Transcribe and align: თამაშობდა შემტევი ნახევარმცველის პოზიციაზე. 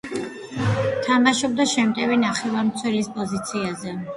თამაშობდა 1.09 1.67
შემტევი 1.73 2.17
ნახევარმცველის 2.25 3.15
პოზიციაზე. 3.19 3.99